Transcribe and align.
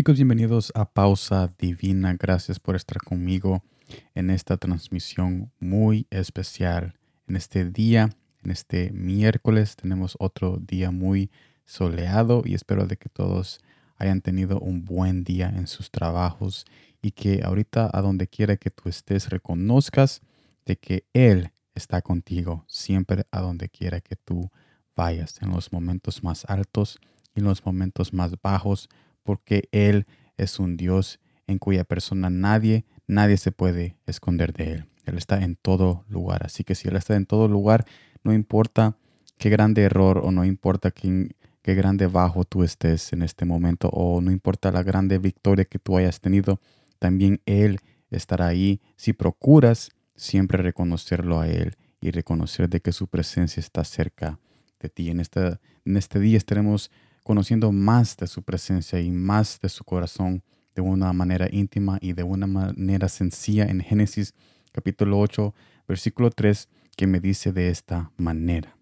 chicos, 0.00 0.16
bienvenidos 0.16 0.72
a 0.74 0.86
Pausa 0.86 1.52
Divina. 1.58 2.16
Gracias 2.18 2.58
por 2.58 2.74
estar 2.74 3.02
conmigo 3.02 3.62
en 4.14 4.30
esta 4.30 4.56
transmisión 4.56 5.52
muy 5.60 6.06
especial. 6.08 6.94
En 7.28 7.36
este 7.36 7.66
día, 7.66 8.08
en 8.42 8.50
este 8.50 8.92
miércoles, 8.92 9.76
tenemos 9.76 10.16
otro 10.18 10.56
día 10.56 10.90
muy 10.90 11.30
soleado 11.66 12.44
y 12.46 12.54
espero 12.54 12.86
de 12.86 12.96
que 12.96 13.10
todos 13.10 13.60
hayan 13.98 14.22
tenido 14.22 14.58
un 14.58 14.86
buen 14.86 15.22
día 15.22 15.52
en 15.54 15.66
sus 15.66 15.90
trabajos 15.90 16.64
y 17.02 17.10
que 17.10 17.42
ahorita 17.44 17.90
a 17.92 18.00
donde 18.00 18.26
quiera 18.26 18.56
que 18.56 18.70
tú 18.70 18.88
estés 18.88 19.28
reconozcas 19.28 20.22
de 20.64 20.76
que 20.76 21.04
Él 21.12 21.52
está 21.74 22.00
contigo 22.00 22.64
siempre 22.68 23.26
a 23.30 23.42
donde 23.42 23.68
quiera 23.68 24.00
que 24.00 24.16
tú 24.16 24.50
vayas, 24.96 25.42
en 25.42 25.50
los 25.50 25.74
momentos 25.74 26.24
más 26.24 26.46
altos 26.46 26.98
y 27.34 27.40
en 27.40 27.44
los 27.44 27.66
momentos 27.66 28.14
más 28.14 28.40
bajos 28.40 28.88
porque 29.22 29.68
Él 29.72 30.06
es 30.36 30.58
un 30.58 30.76
Dios 30.76 31.20
en 31.46 31.58
cuya 31.58 31.84
persona 31.84 32.30
nadie, 32.30 32.84
nadie 33.06 33.36
se 33.36 33.52
puede 33.52 33.96
esconder 34.06 34.52
de 34.52 34.72
Él. 34.72 34.86
Él 35.04 35.18
está 35.18 35.42
en 35.42 35.56
todo 35.56 36.04
lugar. 36.08 36.44
Así 36.44 36.64
que 36.64 36.74
si 36.74 36.88
Él 36.88 36.96
está 36.96 37.16
en 37.16 37.26
todo 37.26 37.48
lugar, 37.48 37.84
no 38.22 38.32
importa 38.32 38.96
qué 39.38 39.50
grande 39.50 39.82
error 39.82 40.18
o 40.24 40.30
no 40.30 40.44
importa 40.44 40.90
qué, 40.90 41.34
qué 41.62 41.74
grande 41.74 42.06
bajo 42.06 42.44
tú 42.44 42.62
estés 42.62 43.12
en 43.12 43.22
este 43.22 43.44
momento 43.44 43.88
o 43.88 44.20
no 44.20 44.30
importa 44.30 44.70
la 44.70 44.82
grande 44.82 45.18
victoria 45.18 45.64
que 45.64 45.78
tú 45.78 45.96
hayas 45.96 46.20
tenido, 46.20 46.60
también 46.98 47.40
Él 47.46 47.80
estará 48.10 48.46
ahí 48.46 48.80
si 48.96 49.12
procuras 49.12 49.90
siempre 50.14 50.62
reconocerlo 50.62 51.40
a 51.40 51.48
Él 51.48 51.76
y 52.00 52.10
reconocer 52.10 52.68
de 52.68 52.80
que 52.80 52.92
su 52.92 53.08
presencia 53.08 53.60
está 53.60 53.84
cerca 53.84 54.38
de 54.78 54.88
ti. 54.88 55.10
En, 55.10 55.20
en 55.20 55.96
este 55.96 56.20
día 56.20 56.36
estaremos 56.36 56.90
conociendo 57.22 57.72
más 57.72 58.16
de 58.16 58.26
su 58.26 58.42
presencia 58.42 59.00
y 59.00 59.10
más 59.10 59.60
de 59.60 59.68
su 59.68 59.84
corazón 59.84 60.42
de 60.74 60.82
una 60.82 61.12
manera 61.12 61.48
íntima 61.50 61.98
y 62.00 62.12
de 62.12 62.22
una 62.22 62.46
manera 62.46 63.08
sencilla 63.08 63.64
en 63.64 63.80
Génesis 63.80 64.34
capítulo 64.72 65.18
8, 65.18 65.54
versículo 65.88 66.30
3, 66.30 66.68
que 66.96 67.06
me 67.06 67.20
dice 67.20 67.52
de 67.52 67.68
esta 67.68 68.12
manera. 68.16 68.76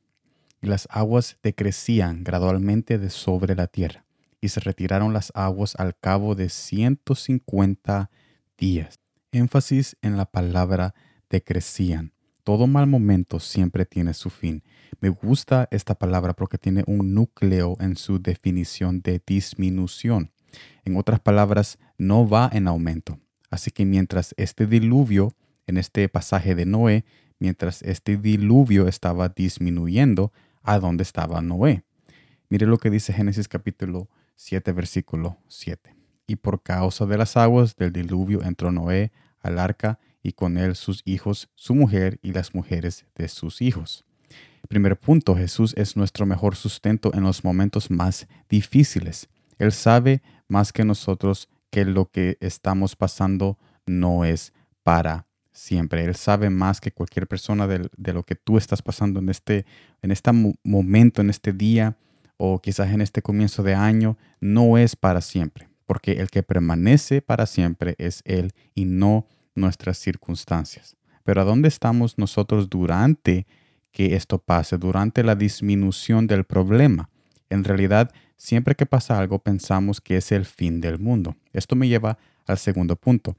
Y 0.61 0.67
las 0.67 0.89
aguas 0.91 1.39
decrecían 1.43 2.25
gradualmente 2.25 2.99
de 2.99 3.11
sobre 3.11 3.55
la 3.55 3.67
tierra, 3.69 4.05
y 4.41 4.49
se 4.49 4.61
retiraron 4.61 5.13
las 5.13 5.33
aguas 5.35 5.75
al 5.77 5.97
cabo 5.97 6.35
de 6.35 6.49
150 6.49 8.11
días. 8.57 9.01
Énfasis 9.33 9.97
en 10.03 10.17
la 10.17 10.27
palabra 10.27 10.95
decrecían. 11.31 12.13
Todo 12.45 12.67
mal 12.67 12.87
momento 12.87 13.41
siempre 13.41 13.85
tiene 13.85 14.15
su 14.15 14.31
fin, 14.31 14.63
me 15.01 15.09
gusta 15.09 15.69
esta 15.71 15.95
palabra 15.95 16.35
porque 16.35 16.59
tiene 16.59 16.85
un 16.87 17.15
núcleo 17.15 17.77
en 17.81 17.97
su 17.97 18.21
definición 18.21 19.01
de 19.01 19.23
disminución. 19.27 20.33
En 20.85 20.97
otras 20.97 21.21
palabras, 21.21 21.79
no 21.99 22.29
va 22.29 22.51
en 22.53 22.69
aumento. 22.69 23.19
Así 23.51 23.71
que 23.71 23.85
mientras 23.85 24.35
este 24.37 24.67
diluvio, 24.67 25.35
en 25.67 25.79
este 25.79 26.09
pasaje 26.09 26.55
de 26.55 26.67
Noé, 26.67 27.05
mientras 27.39 27.83
este 27.83 28.17
diluvio 28.17 28.89
estaba 28.89 29.29
disminuyendo, 29.29 30.33
¿a 30.63 30.79
dónde 30.79 31.03
estaba 31.03 31.41
Noé? 31.41 31.83
Mire 32.49 32.67
lo 32.67 32.79
que 32.79 32.91
dice 32.91 33.13
Génesis 33.13 33.49
capítulo 33.49 34.09
7, 34.37 34.73
versículo 34.73 35.39
7. 35.49 35.95
Y 36.27 36.37
por 36.37 36.63
causa 36.63 37.07
de 37.07 37.19
las 37.19 37.37
aguas 37.37 37.77
del 37.77 37.93
diluvio 37.93 38.43
entró 38.43 38.73
Noé 38.73 39.13
al 39.41 39.59
arca 39.59 39.99
y 40.23 40.33
con 40.33 40.59
él 40.59 40.75
sus 40.77 41.03
hijos, 41.05 41.49
su 41.55 41.75
mujer 41.75 42.19
y 42.23 42.33
las 42.33 42.55
mujeres 42.55 43.07
de 43.15 43.29
sus 43.29 43.63
hijos. 43.63 44.05
Primer 44.69 44.99
punto, 44.99 45.35
Jesús 45.35 45.75
es 45.79 45.97
nuestro 45.97 46.27
mejor 46.27 46.55
sustento 46.55 47.11
en 47.15 47.23
los 47.23 47.43
momentos 47.43 47.91
más 47.91 48.29
difíciles. 48.51 49.29
Él 49.59 49.73
sabe 49.73 50.23
más 50.47 50.73
que 50.73 50.85
nosotros 50.85 51.49
que 51.71 51.87
lo 51.87 52.11
que 52.11 52.37
estamos 52.41 52.95
pasando 52.95 53.59
no 53.87 54.27
es 54.27 54.53
para 54.83 55.27
siempre. 55.53 56.05
Él 56.05 56.15
sabe 56.15 56.51
más 56.51 56.81
que 56.81 56.93
cualquier 56.93 57.27
persona 57.27 57.67
de, 57.67 58.13
lo 58.13 58.23
que 58.23 58.35
tú 58.35 58.59
estás 58.59 58.83
pasando 58.83 59.21
en 59.21 59.31
este, 59.31 59.65
en 60.03 60.11
este 60.11 60.31
momento, 60.63 61.23
en 61.23 61.31
este 61.31 61.53
día 61.53 61.97
o 62.37 62.61
quizás 62.61 62.91
en 62.91 63.01
este 63.01 63.23
comienzo 63.23 63.63
de 63.63 63.75
año, 63.75 64.17
no 64.39 64.79
es 64.79 64.95
para 64.95 65.21
siempre, 65.21 65.69
porque 65.87 66.13
el 66.13 66.31
que 66.31 66.43
permanece 66.43 67.21
para 67.21 67.47
siempre 67.47 67.97
es 67.99 68.23
Él 68.25 68.53
y 68.75 68.85
no 68.85 69.27
nuestras 69.55 69.99
circunstancias. 69.99 70.97
Pero 71.25 71.41
¿a 71.41 71.45
dónde 71.45 71.69
estamos 71.69 72.17
nosotros 72.17 72.71
durante 72.71 73.47
que 73.93 74.15
esto 74.15 74.39
pase, 74.39 74.79
durante 74.79 75.23
la 75.23 75.35
disminución 75.35 76.27
del 76.27 76.45
problema. 76.45 77.11
En 77.51 77.65
realidad, 77.65 78.11
siempre 78.37 78.75
que 78.75 78.87
pasa 78.87 79.19
algo 79.19 79.39
pensamos 79.39 80.01
que 80.01 80.17
es 80.17 80.33
el 80.33 80.45
fin 80.45 80.81
del 80.81 80.99
mundo. 80.99 81.37
Esto 81.53 81.77
me 81.77 81.89
lleva 81.89 82.19
al 82.47 82.59
segundo 82.59 82.97
punto. 82.97 83.37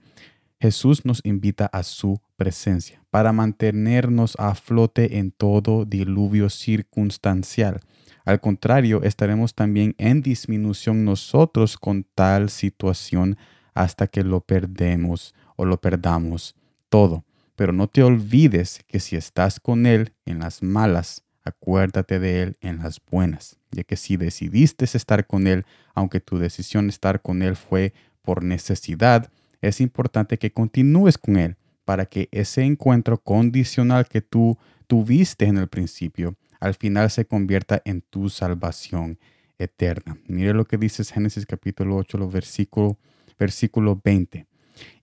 Jesús 0.59 1.05
nos 1.05 1.21
invita 1.23 1.67
a 1.67 1.83
su 1.83 2.19
presencia 2.35 3.01
para 3.09 3.31
mantenernos 3.31 4.35
a 4.38 4.55
flote 4.55 5.17
en 5.17 5.31
todo 5.31 5.85
diluvio 5.85 6.49
circunstancial. 6.49 7.79
Al 8.25 8.41
contrario, 8.41 9.01
estaremos 9.03 9.55
también 9.55 9.95
en 9.97 10.21
disminución 10.21 11.05
nosotros 11.05 11.77
con 11.77 12.05
tal 12.13 12.49
situación 12.49 13.38
hasta 13.73 14.07
que 14.07 14.23
lo 14.23 14.41
perdemos 14.41 15.33
o 15.55 15.65
lo 15.65 15.79
perdamos 15.79 16.55
todo. 16.89 17.23
Pero 17.59 17.73
no 17.73 17.87
te 17.87 18.03
olvides 18.03 18.85
que 18.87 19.01
si 19.01 19.17
estás 19.17 19.59
con 19.59 19.85
Él 19.85 20.13
en 20.25 20.39
las 20.39 20.63
malas, 20.63 21.23
acuérdate 21.43 22.17
de 22.17 22.41
Él 22.41 22.57
en 22.61 22.77
las 22.77 23.01
buenas, 23.11 23.57
ya 23.71 23.83
que 23.83 23.97
si 23.97 24.15
decidiste 24.15 24.85
estar 24.85 25.27
con 25.27 25.45
Él, 25.45 25.65
aunque 25.93 26.21
tu 26.21 26.37
decisión 26.37 26.87
estar 26.87 27.21
con 27.21 27.41
Él 27.41 27.57
fue 27.57 27.91
por 28.21 28.43
necesidad, 28.45 29.29
es 29.59 29.81
importante 29.81 30.37
que 30.37 30.53
continúes 30.53 31.17
con 31.17 31.35
Él 31.35 31.57
para 31.83 32.05
que 32.05 32.29
ese 32.31 32.63
encuentro 32.63 33.17
condicional 33.17 34.07
que 34.07 34.21
tú 34.21 34.57
tuviste 34.87 35.43
en 35.43 35.57
el 35.57 35.67
principio, 35.67 36.37
al 36.61 36.75
final 36.75 37.11
se 37.11 37.25
convierta 37.25 37.81
en 37.83 37.99
tu 38.03 38.29
salvación 38.29 39.19
eterna. 39.57 40.17
Mire 40.27 40.53
lo 40.53 40.63
que 40.63 40.77
dice 40.77 41.03
Génesis 41.03 41.45
capítulo 41.45 41.97
8, 41.97 42.29
versículo, 42.29 42.97
versículo 43.37 43.99
20. 44.01 44.47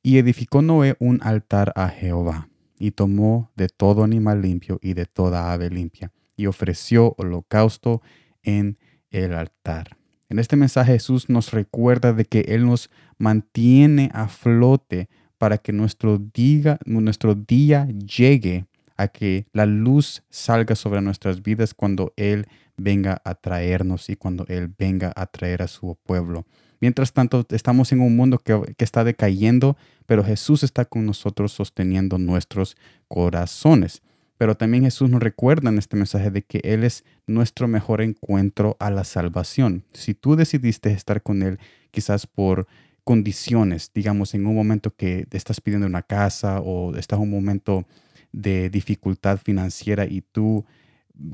Y 0.03 0.19
edificó 0.19 0.63
Noé 0.63 0.97
un 0.99 1.21
altar 1.23 1.73
a 1.77 1.89
Jehová, 1.89 2.49
y 2.79 2.93
tomó 2.93 3.51
de 3.57 3.69
todo 3.69 4.05
animal 4.05 4.43
limpio 4.43 4.79
y 4.83 4.95
de 4.95 5.07
toda 5.07 5.53
ave 5.53 5.71
limpia, 5.71 6.13
y 6.37 6.47
ofreció 6.47 7.15
holocausto 7.19 8.03
en 8.43 8.79
el 9.11 9.35
altar. 9.35 9.97
En 10.29 10.39
este 10.39 10.57
mensaje 10.57 10.95
Jesús 10.95 11.29
nos 11.29 11.53
recuerda 11.53 12.13
de 12.13 12.25
que 12.25 12.41
Él 12.49 12.67
nos 12.67 12.91
mantiene 13.19 14.11
a 14.13 14.29
flote 14.29 15.09
para 15.39 15.59
que 15.59 15.73
nuestro 15.73 16.19
día, 16.19 16.79
nuestro 16.85 17.35
día 17.35 17.87
llegue 17.89 18.67
a 18.97 19.09
que 19.09 19.47
la 19.53 19.67
luz 19.67 20.23
salga 20.31 20.75
sobre 20.75 21.03
nuestras 21.03 21.43
vidas 21.43 21.75
cuando 21.75 22.13
Él 22.17 22.47
venga 22.77 23.21
a 23.25 23.35
traernos 23.35 24.09
y 24.11 24.17
cuando 24.17 24.47
Él 24.49 24.73
venga 24.77 25.13
a 25.15 25.27
traer 25.27 25.63
a 25.63 25.69
su 25.69 25.97
pueblo. 26.03 26.47
Mientras 26.81 27.13
tanto, 27.13 27.47
estamos 27.51 27.93
en 27.93 28.01
un 28.01 28.17
mundo 28.17 28.39
que, 28.39 28.75
está 28.79 29.05
decayendo, 29.05 29.77
pero 30.07 30.25
Jesús 30.25 30.63
está 30.63 30.85
con 30.85 31.07
nosotros 31.07 31.53
sosteniendo 31.53 32.19
nuestros 32.19 32.77
corazones. 33.09 34.03
Pero 34.39 34.55
también 34.55 34.85
Jesús 34.85 35.09
nos 35.09 35.23
recuerda 35.23 35.71
en 35.71 35.79
este 35.79 35.97
mensaje 35.97 36.31
de 36.31 36.43
que 36.43 36.61
Él 36.63 36.85
es 36.85 37.05
nuestro 37.27 37.69
mejor 37.69 38.03
encuentro 38.03 38.77
a 38.79 38.91
la 38.91 39.05
salvación. 39.05 39.85
Si 39.95 40.13
tú 40.13 40.37
decidiste 40.37 40.93
estar 40.93 41.23
con 41.23 41.43
Él, 41.43 41.59
quizás 41.91 42.27
por 42.27 42.67
condiciones, 43.03 43.91
digamos, 43.95 44.35
en 44.35 44.47
un 44.47 44.55
momento 44.55 44.95
que 44.95 45.27
estás 45.31 45.61
pidiendo 45.61 45.87
una 45.87 46.03
casa 46.03 46.61
o 46.61 46.95
estás 46.97 47.19
en 47.19 47.23
un 47.23 47.31
momento 47.31 47.87
de 48.33 48.69
dificultad 48.69 49.39
financiera 49.39 50.05
y 50.05 50.21
tú 50.21 50.67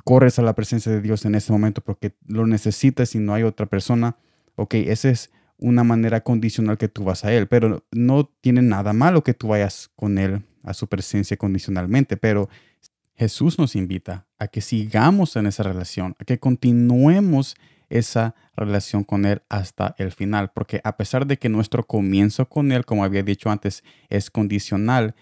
corres 0.05 0.39
a 0.39 0.43
la 0.43 0.55
presencia 0.55 0.93
de 0.93 1.01
Dios 1.01 1.25
en 1.25 1.35
ese 1.35 1.53
momento 1.53 1.81
porque 1.81 2.15
lo 2.27 2.47
necesitas 2.47 3.15
y 3.15 3.19
no 3.19 3.35
hay 3.35 3.43
otra 3.43 3.67
persona, 3.67 4.17
ok, 4.55 4.75
esa 4.75 5.11
es 5.11 5.31
una 5.63 5.85
manera 5.85 6.23
condicional 6.23 6.77
que 6.77 6.89
tú 6.89 7.05
vas 7.05 7.25
a 7.25 7.33
Él, 7.33 7.47
pero 7.47 7.85
no 7.93 8.31
tiene 8.41 8.63
nada 8.63 8.93
malo 8.93 9.23
que 9.23 9.33
tú 9.33 9.49
vayas 9.49 9.91
con 9.97 10.19
Él 10.19 10.43
a 10.65 10.75
su 10.75 10.89
presencia 10.89 11.37
condicionalmente, 11.37 12.17
pero 12.17 12.49
Jesús 13.15 13.59
nos 13.59 13.77
invita 13.77 14.27
a 14.39 14.49
que 14.49 14.61
sigamos 14.61 15.37
en 15.37 15.47
esa 15.47 15.63
relación, 15.63 16.17
a 16.19 16.25
que 16.25 16.39
continuemos 16.39 17.57
esa 17.89 18.35
relación 18.57 19.05
con 19.05 19.25
Él 19.25 19.43
hasta 19.49 19.95
el 19.99 20.13
final, 20.13 20.51
porque 20.53 20.81
a 20.83 20.97
pesar 20.97 21.27
de 21.27 21.37
que 21.37 21.49
nuestro 21.49 21.87
comienzo 21.87 22.49
con 22.49 22.73
Él, 22.73 22.85
como 22.85 23.05
había 23.05 23.23
dicho 23.23 23.51
antes, 23.51 23.85
es 24.09 24.31
condicional, 24.31 25.15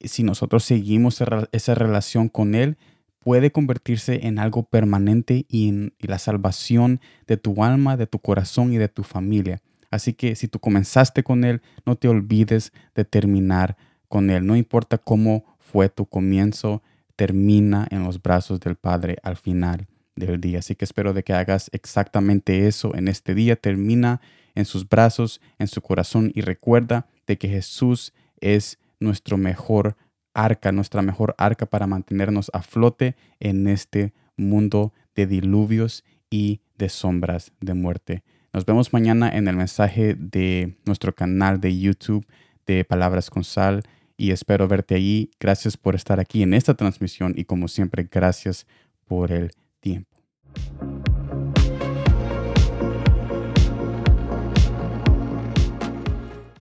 si 0.00 0.22
nosotros 0.22 0.64
seguimos 0.64 1.22
esa 1.52 1.74
relación 1.74 2.28
con 2.28 2.54
Él, 2.54 2.76
puede 3.18 3.50
convertirse 3.50 4.26
en 4.26 4.38
algo 4.38 4.62
permanente 4.62 5.44
y 5.48 5.68
en 5.68 5.94
la 5.98 6.18
salvación 6.18 7.00
de 7.26 7.36
tu 7.36 7.64
alma, 7.64 7.96
de 7.96 8.06
tu 8.06 8.20
corazón 8.20 8.72
y 8.72 8.78
de 8.78 8.88
tu 8.88 9.02
familia. 9.02 9.60
Así 9.90 10.12
que 10.12 10.34
si 10.34 10.48
tú 10.48 10.58
comenzaste 10.58 11.22
con 11.22 11.44
Él, 11.44 11.62
no 11.86 11.96
te 11.96 12.08
olvides 12.08 12.72
de 12.94 13.04
terminar 13.04 13.76
con 14.08 14.30
Él. 14.30 14.46
No 14.46 14.56
importa 14.56 14.98
cómo 14.98 15.44
fue 15.58 15.88
tu 15.88 16.06
comienzo, 16.06 16.82
termina 17.16 17.86
en 17.90 18.04
los 18.04 18.22
brazos 18.22 18.60
del 18.60 18.76
Padre 18.76 19.18
al 19.22 19.36
final 19.36 19.86
del 20.16 20.40
día. 20.40 20.60
Así 20.60 20.74
que 20.74 20.84
espero 20.84 21.12
de 21.12 21.22
que 21.22 21.32
hagas 21.32 21.70
exactamente 21.72 22.66
eso 22.66 22.94
en 22.94 23.08
este 23.08 23.34
día. 23.34 23.56
Termina 23.56 24.20
en 24.54 24.64
sus 24.64 24.88
brazos, 24.88 25.40
en 25.58 25.68
su 25.68 25.80
corazón 25.80 26.32
y 26.34 26.40
recuerda 26.40 27.06
de 27.26 27.38
que 27.38 27.48
Jesús 27.48 28.12
es 28.40 28.78
nuestro 29.00 29.36
mejor 29.36 29.96
arca, 30.34 30.72
nuestra 30.72 31.02
mejor 31.02 31.34
arca 31.38 31.66
para 31.66 31.86
mantenernos 31.86 32.50
a 32.52 32.62
flote 32.62 33.16
en 33.40 33.68
este 33.68 34.12
mundo 34.36 34.92
de 35.14 35.26
diluvios 35.26 36.04
y 36.30 36.60
de 36.76 36.88
sombras 36.88 37.52
de 37.60 37.74
muerte. 37.74 38.22
Nos 38.58 38.66
vemos 38.66 38.92
mañana 38.92 39.30
en 39.30 39.46
el 39.46 39.54
mensaje 39.54 40.16
de 40.18 40.76
nuestro 40.84 41.14
canal 41.14 41.60
de 41.60 41.78
YouTube 41.78 42.26
de 42.66 42.84
Palabras 42.84 43.30
con 43.30 43.44
Sal 43.44 43.84
y 44.16 44.32
espero 44.32 44.66
verte 44.66 44.96
allí. 44.96 45.30
Gracias 45.38 45.76
por 45.76 45.94
estar 45.94 46.18
aquí 46.18 46.42
en 46.42 46.52
esta 46.54 46.74
transmisión 46.74 47.34
y 47.36 47.44
como 47.44 47.68
siempre, 47.68 48.08
gracias 48.10 48.66
por 49.06 49.30
el 49.30 49.52
tiempo. 49.78 50.10